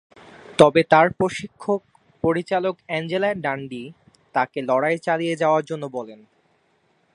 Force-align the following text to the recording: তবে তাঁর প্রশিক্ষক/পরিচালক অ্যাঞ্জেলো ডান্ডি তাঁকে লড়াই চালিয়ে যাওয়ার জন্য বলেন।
তবে 0.59 0.81
তাঁর 0.83 1.07
প্রশিক্ষক/পরিচালক 1.13 2.75
অ্যাঞ্জেলো 2.85 3.31
ডান্ডি 3.35 3.83
তাঁকে 4.35 4.59
লড়াই 4.61 4.97
চালিয়ে 4.97 5.35
যাওয়ার 5.35 5.63
জন্য 5.65 5.83
বলেন। 5.87 6.19